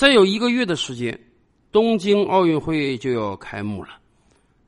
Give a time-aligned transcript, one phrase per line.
[0.00, 1.20] 再有一个月的时间，
[1.70, 3.90] 东京奥运会就要开幕了。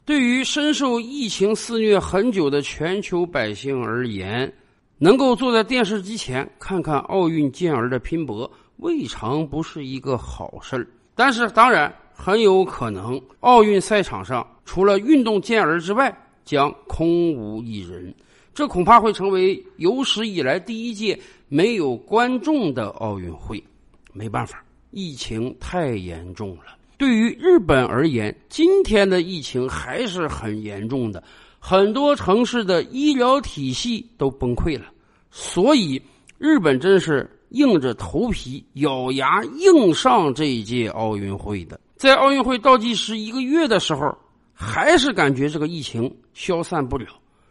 [0.04, 4.53] 对于深受疫情肆虐很久的全球百姓而言，
[4.98, 10.87] 能够坐在电视机前看看奥运健儿的拼搏，未尝不是一个好事儿。
[11.14, 16.14] 但是，当然很有可能，奥运赛场上除了运动健儿之外，
[16.45, 18.14] 将空无一人。
[18.53, 21.19] 这恐怕会成为有史以来第一届
[21.49, 23.64] 没有观众的奥运会。
[24.12, 24.62] 没办法，
[24.93, 26.77] 疫情太严重了。
[26.96, 31.25] 对于日本而言，今天的疫情还是很严重的，
[31.58, 34.86] 很多城市的医疗体系都崩溃了。
[35.31, 36.00] 所以，
[36.39, 41.81] 日本真是硬着头皮、咬牙硬上这一届奥运会的。
[41.97, 44.17] 在奥运会倒计时一个月的时候，
[44.53, 47.06] 还是感觉这个疫情消散不了。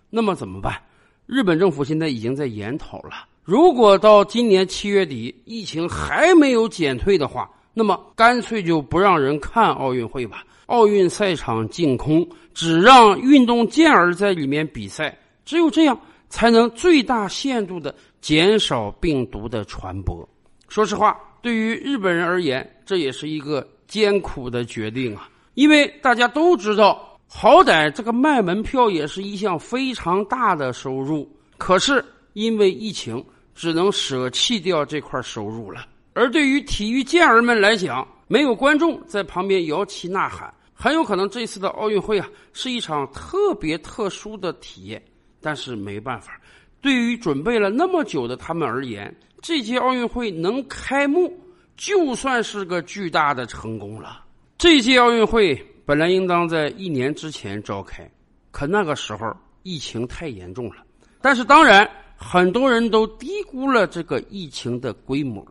[0.09, 0.81] 那么怎么办？
[1.25, 3.27] 日本政府现在已经在研讨了。
[3.43, 10.43] 如果到今年七月底疫情还没有减退的话，那么干脆就不让人看奥运会吧。
[10.67, 15.17] 奥运赛场净空，只让运动健儿在里面比赛。
[15.43, 20.27] 只有这样，才能最大限度的减少病毒的传播。
[20.67, 25.27] 说实话，对于日本人而言，这也是一个艰苦的决定啊。
[25.55, 27.07] 因为大家都知道。
[27.33, 31.25] 好歹这个卖门票也是一项非常大的收入，
[31.57, 35.85] 可是因为疫情，只能舍弃掉这块收入了。
[36.13, 45.01] 而对于体育健儿们来讲，没有观众在旁边摇旗呐喊，很有可能这次的奥运会啊是一场特别特殊的体验。
[45.39, 46.39] 但是没办法，
[46.81, 51.33] 对于准备了那么久的他们而言，这届奥运会能开幕，
[51.75, 54.23] 就算是个巨大的成功了。
[54.57, 55.59] 这届奥运会。
[55.83, 58.09] 本来应当在一年之前召开，
[58.51, 60.75] 可那个时候疫情太严重了。
[61.21, 61.89] 但是当然，
[62.23, 65.45] 很多人都低估了这个疫情的规模，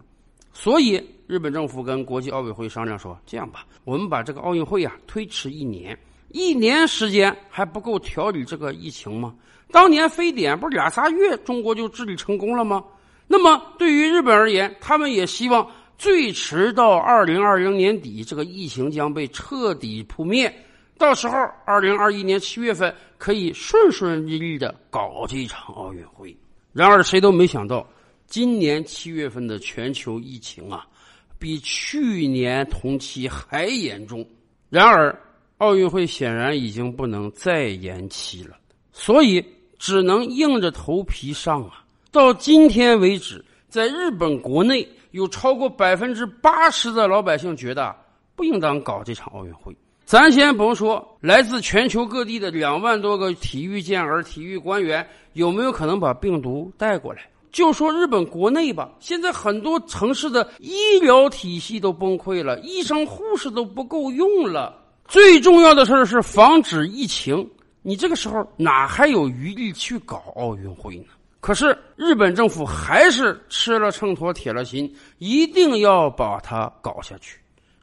[0.53, 5.99] 所以日本政府跟国际奥委会商量说：“这样吧，我们把这个奥运会啊推迟一年，
[6.29, 9.35] 一年时间还不够调理这个疫情吗？
[9.73, 12.85] 当年非典不是俩仨月中国就治理成功了吗？
[13.27, 15.69] 那么对于日本而言，他们也希望。”
[16.01, 20.51] 最迟到二零二零年底，这个疫情将被彻底扑灭。
[20.97, 26.35] 到时候，二零二一年七月份可以顺顺利利的搞这场奥运会。
[26.73, 27.87] 然而，谁都没想到，
[28.27, 30.87] 今年七月份的全球疫情啊，
[31.39, 34.27] 比去年同期还严重。
[34.69, 35.19] 然而，
[35.59, 38.57] 奥运会显然已经不能再延期了，
[38.93, 39.45] 所以
[39.79, 41.85] 只能硬着头皮上啊。
[42.11, 44.89] 到今天为止，在日本国内。
[45.13, 47.93] 有超过百分之八十的老百姓觉得
[48.37, 49.77] 不应当搞这场奥运会。
[50.11, 64.77] 咱先甭说来自全球各地的两万多个体育健儿、体育官员有没有可能把病毒带过来，就说日本国内吧，现在很多城市的医疗体系都崩溃了，医生护士都不够用了。
[65.07, 67.49] 最重要的事儿是防止疫情，
[67.81, 71.05] 你这个时候哪还有余力去搞奥运会呢？
[71.39, 77.39] 可是日本政府还是吃了秤砣铁了心，一定要把它搞下去。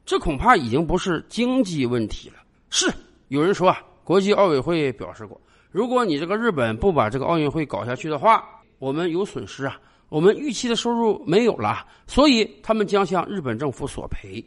[0.07, 2.35] 这恐怕已经不是经济问题了。
[2.69, 2.90] 是
[3.28, 8.47] 有人说啊，国际奥委会表示过，如果你这个日本不把这个奥运会搞下去的话，
[8.79, 14.41] 我们有损失啊，我们预期的收入没有了，所以他们将向日本政府索赔。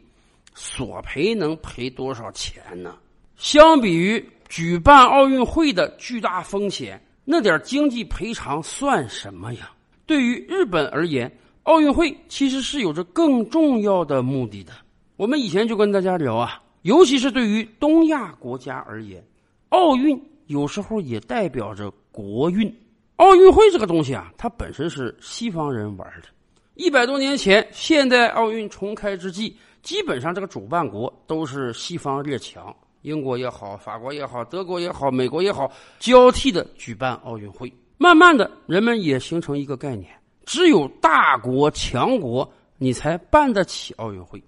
[0.55, 2.95] 索赔能赔多少钱呢？
[3.37, 6.99] 相比于举办奥运会的巨大风险。
[7.23, 9.71] 那点经济赔偿算什么呀？
[10.07, 11.31] 对于日本而言，
[11.63, 14.73] 奥运会其实是有着更重要的目的的。
[15.17, 19.23] 我们以前就跟大家聊啊，尤其是对于东亚国家而言，
[19.69, 22.73] 奥运有时候也代表着国运。
[23.17, 26.27] 奥运会这个东西啊，它本身是西方人玩的。
[26.73, 32.75] 一百多年前，现代奥运重开之际，基本上这个主办国都是西方列强。
[33.03, 37.71] 英国也好，法国也好，德国也好，美国也好，交替的举办奥运会。
[37.97, 40.11] 慢慢的，人们也形成一个概念：
[40.45, 44.41] 只有大国强国，你才办得起奥运会。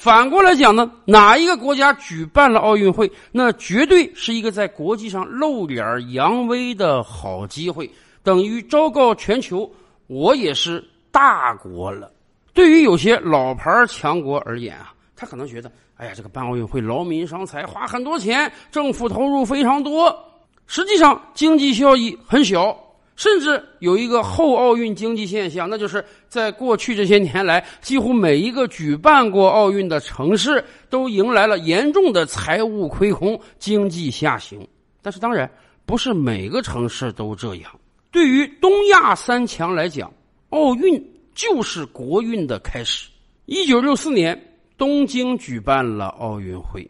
[0.00, 7.90] 反过来讲呢，哪一个国家举办了奥运会，那绝对是一个在国际上露脸扬威的好机会，
[8.22, 9.68] 等于昭告全球，
[10.06, 12.12] 我也是大国了。
[12.54, 14.94] 对于有些老牌强国而言啊。
[15.16, 20.16] 他可能觉得，哎呀，这个办奥运会劳民伤财，花很多钱，政府投入非常多，
[20.68, 22.78] 实际上经济效益很小，
[23.18, 34.66] 甚至有一个后奥运经济现象，那就是在过去这些年来，几乎每一个举办过奥运的城市都迎来了严重的财务亏空、经济下行。
[35.02, 35.50] 但是，当然
[35.84, 37.70] 不是每个城市都这样。
[38.10, 40.10] 对于东亚三强来讲，
[40.50, 41.04] 奥运
[41.34, 43.10] 就是国运的开始。
[43.46, 44.40] 一九六四年。
[44.76, 46.88] 东京举办了奥运会。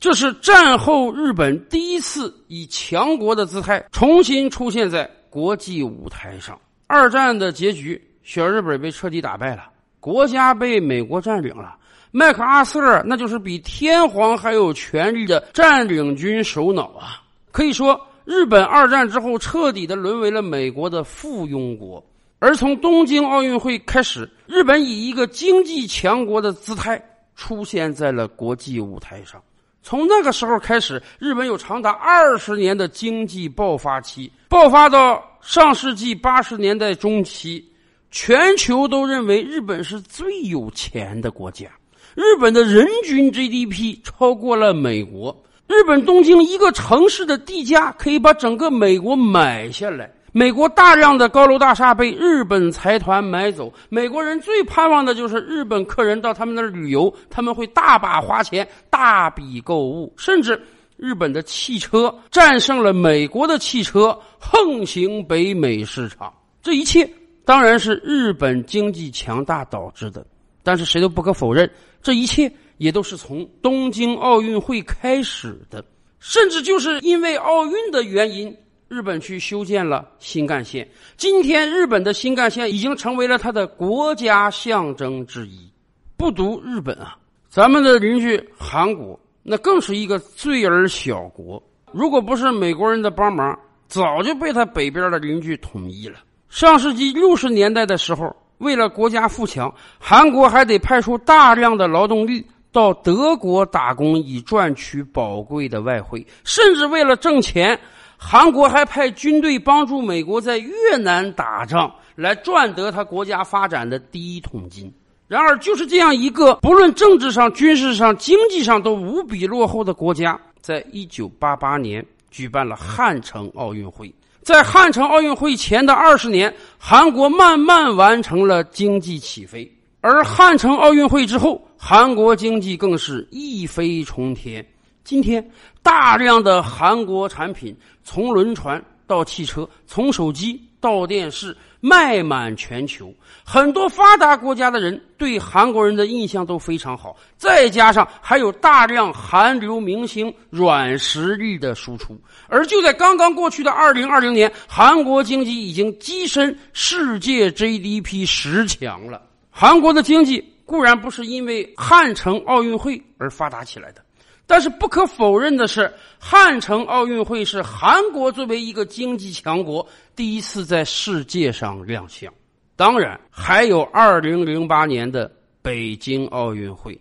[0.00, 6.58] 这是战后日本第一次以强国的姿态重新出现在国际舞台上。
[6.86, 9.64] 二战的结局，小日本被彻底打败了，
[10.00, 11.76] 国家被美国占领了。
[12.10, 17.20] 麦克阿瑟那就是比天皇还有权力的占领军首脑啊！
[17.52, 22.02] 可以说，日本二战之后彻底的沦为了美国的附庸国。
[22.38, 26.98] 而从东京奥运会开始，日本以一个经济强国的姿态
[27.34, 29.38] 出现在了国际舞台上。
[29.86, 37.64] 从那个时候开始，日本有长达二十年的经济爆发期，爆发到上世纪八十年代中期，
[38.10, 41.68] 全球都认为日本是最有钱的国家。
[42.16, 45.32] 日本的人均 GDP 超过了美国，
[45.68, 50.10] 日本东京一个城市的地价可以把整个美国买下来。
[50.36, 60.60] 美国大量的高楼大厦被日本财团买走，美国人最盼望的就是日本客人到他们那儿旅游，他们会大把花钱、大笔购物，甚至
[60.98, 66.30] 日本的汽车战胜了美国的汽车，横行北美市场。
[66.62, 67.10] 这一切
[67.46, 70.22] 当然是日本经济强大导致的，
[70.62, 71.66] 但是谁都不可否认，
[72.02, 75.82] 这一切也都是从东京奥运会开始的，
[76.20, 78.54] 甚至就是因为奥运的原因。
[78.88, 85.68] 日本去修建了新干线，今天日本的新干线已经成为了它的国家象征之一。
[86.16, 87.18] 不独日本啊，
[87.48, 91.60] 咱们的邻居韩国那更是一个罪儿小国。
[91.92, 96.20] 如果不是美国人的帮忙，早就被他北边的邻居统一了。
[96.48, 107.76] 上世纪六十年代的时候，为了国家富强，韩国还得派出大量的劳动力到德国打工，以赚取宝贵的外汇，甚至为了挣钱。
[108.16, 114.92] 韩国还派军队帮助美国在越南打仗，来赚得他国家发展的第一桶金。
[115.28, 124.14] 然而，就是这样一个不论政治上、军事上、经济上都无比落后的国家，在一九八八年举办了汉城奥运会。
[124.42, 129.68] 在汉城奥运会前的二十年，韩国慢慢完成了经济起飞，
[130.00, 134.64] 而汉城奥运会之后，韩国经济更是一飞冲天。
[135.06, 135.48] 今天，
[135.84, 137.72] 大量的韩国产品
[138.02, 143.14] 从轮船到汽车，从手机到电视，卖满全球。
[143.44, 152.20] 很多发达国家的人对韩国人的印象都非常好，再加上还有大量韩流明星软实力的输出。
[152.48, 159.22] 而就在刚刚过去的二零二零年，韩国经济已经跻身世界 GDP 十强了。
[159.52, 164.04] 韩国的经济固然不是因为汉城奥运会而发达起来的。
[164.46, 172.32] 但是不可否认的是，汉城奥运会是韩国作为一个经济强国第一次在世界上亮相。
[172.76, 175.30] 当然，还有2008年的
[175.62, 176.96] 北京奥运会，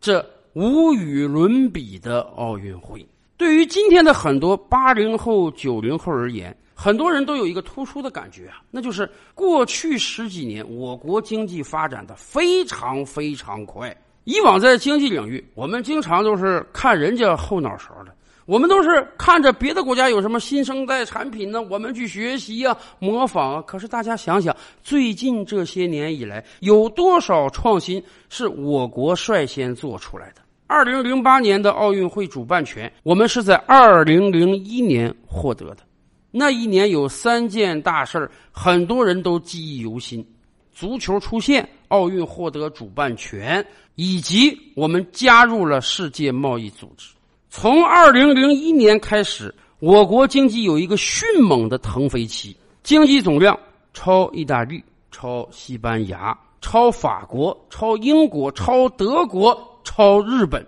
[0.00, 0.24] 这
[0.54, 3.06] 无与伦比的奥运会。
[3.36, 13.96] 对于今天的很多八零后、九零后而言，很多人都有一个突出的感觉啊，那就是过去十几年我国经济发展的非常非常快。
[14.28, 18.12] 以往在经济领域，我们经常都是看人家后脑勺的，
[18.44, 23.62] 我们都是看着别的国家有什么新生代产品呢，我们去学习呀、模仿啊。
[23.62, 30.42] 可是大家想想，最近这些年以来，有多少创新是我国率先做出来的？
[30.66, 35.78] 二零零八年的奥运会主办权，我们是在二零零一年获得的。
[36.30, 40.22] 那一年有三件大事，很多人都记忆犹新：
[40.70, 43.64] 足球出现，奥运获得主办权。
[44.00, 47.08] 以及我们加入了世界贸易组织。
[47.50, 53.58] 从二零零一年开始，我国经济有一个迅猛的腾飞期，经济总量
[53.92, 54.80] 超意大利、
[55.10, 60.64] 超西班牙、超法国、超英国、超德国、超日本，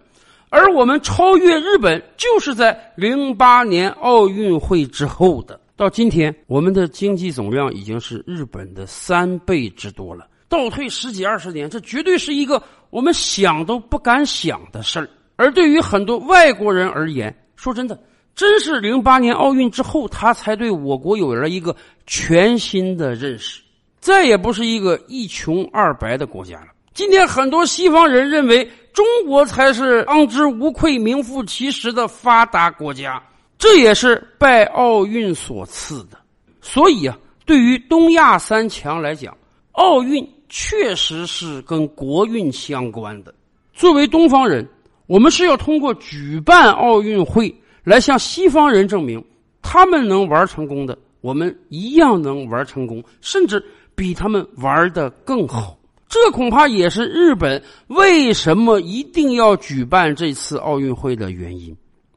[0.49, 5.61] 而我们超越日本，就是在零八年奥运会之后的。
[5.77, 10.27] 到今天，我们的经济总量已经是日本的三倍之多了。
[10.51, 15.09] 倒退十几二十年，这绝对是一个我们想都不敢想的事儿。
[15.37, 17.97] 而对于很多外国人而言，说真的，
[18.35, 23.63] 真是零八年奥运之后，他才对我国有了一个全新的认识，
[24.01, 26.67] 再也不是一个一穷二白的国家了。
[26.95, 33.23] 今天很多西方人认为中国才是当之无愧、名副其实的发达国家，
[33.57, 36.19] 这也是拜奥运所赐的。
[36.61, 37.17] 所以啊，
[37.47, 39.33] 对于东亚三强来讲，
[39.73, 40.29] 奥运。
[40.51, 43.35] 确实是跟国运相关的。
[43.73, 44.69] 作为东方人，
[45.07, 49.25] 我们是要通过举办奥运会来向西方人证明，
[49.63, 53.65] 他们能玩成功的，我们一样能玩成功，甚至
[53.95, 55.79] 比他们玩的更好。
[56.09, 61.75] 这恐怕也是日本为什么一定要举办这次奥运会的原因。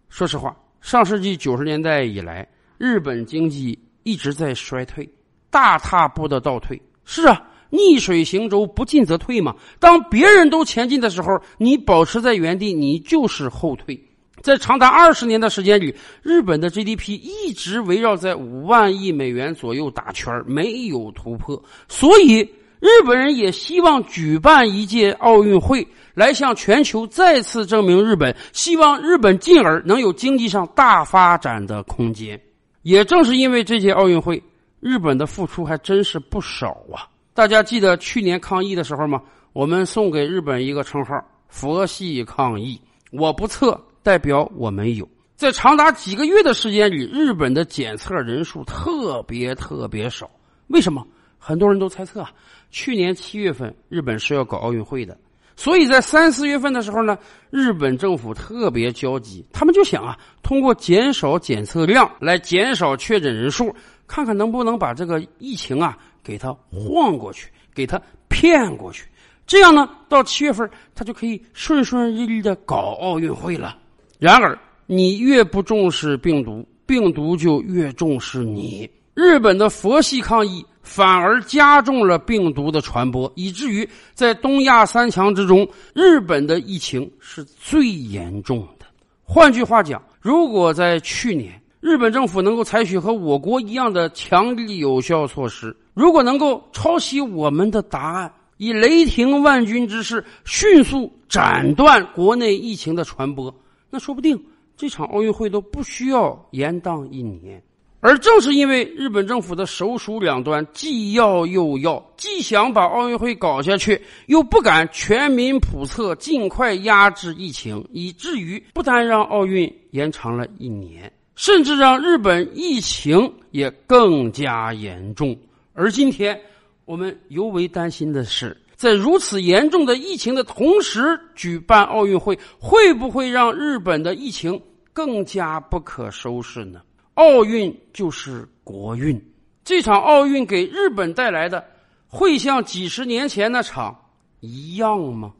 [0.10, 2.48] 说实话，上世纪九十年代以来，
[2.80, 5.08] 日本经济一直在衰退，
[5.52, 6.82] 大踏步的倒退。
[7.06, 7.40] 是啊，
[7.74, 9.56] 逆水行舟，不进则退嘛。
[9.80, 14.00] 当别人都前进的时候，你保持在原地，你就是后退。
[14.44, 21.60] 在长达二十年的时间里，日本的 GDP 一直围绕在五万亿美元左右打圈没有突破。
[21.88, 22.48] 所以，
[22.80, 32.40] 日本人也希望举办一届奥运会，来向全球再次证明日本，希望日本进而能有经济上大发展的空间。
[32.84, 34.40] 也正是因为这届奥运会，
[34.80, 37.08] 日本的付出还真是不少啊！
[37.34, 39.22] 大家记得去年抗疫的时候吗？
[39.54, 41.16] 我们送给日本一个称号
[41.50, 42.80] “佛系抗疫”，
[43.12, 43.80] 我不测。
[44.04, 50.30] 代表我们有，在长达几个月的时间里，日本的检测人数特别特别少。
[50.68, 51.08] 为什么？
[51.40, 52.30] 很多人都猜测啊，
[52.70, 55.18] 去年七月份日本是要搞奥运会的，
[55.56, 57.18] 所以在三四月份的时候呢，
[57.50, 63.74] 日本政府特别焦急，他们就想啊，通过减少检测量来减少确诊人数，
[64.06, 69.06] 看看能不能把这个疫情啊给他晃过去，给他骗过去。
[69.46, 73.78] 这样呢，到七月份他就可以顺顺利利的搞奥运会了。
[74.18, 78.90] 然而，你越不重视病毒，病毒就越重视你。
[79.14, 88.86] 日本的佛系抗疫反而加重了病毒的传播，以至于在东亚三强之中，日本的疫情是最严重的。
[89.24, 103.54] 换句话讲，如果在去年日本政府能够采取和我国一样的强力有效措施，如果能够抄袭我们的答案，以雷霆万钧之势迅速斩断国内疫情的传播。
[103.90, 104.42] 那说不定
[104.78, 107.62] 这场奥运会都不需要延宕一年，
[108.00, 125.38] 而正是因为日本政府的首鼠两端，既要又要，既想把奥运会搞下去，又不敢全民普测，尽快压制疫情，以至于不单让奥运延长了一年，甚至让日本疫情也更加严重。
[125.74, 126.40] 而今天
[126.86, 128.56] 我们尤为担心的是。
[128.76, 134.62] 在如此严重的疫情的同时举办奥运会，会不会让日本的疫情
[134.92, 136.82] 更加不可收拾呢？
[137.14, 139.22] 奥运就是国运，
[139.64, 141.64] 这场奥运给日本带来的，
[142.08, 143.98] 会像几十年前那场
[144.42, 145.32] 一样吗？